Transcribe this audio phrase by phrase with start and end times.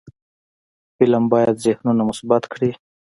[0.95, 2.71] فلم باید ذهنونه مثبت کړي